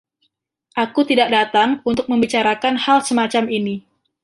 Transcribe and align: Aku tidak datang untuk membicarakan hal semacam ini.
Aku 0.83 1.01
tidak 1.09 1.29
datang 1.37 1.69
untuk 1.89 2.05
membicarakan 2.11 2.73
hal 2.83 2.97
semacam 3.07 3.43
ini. 3.59 3.75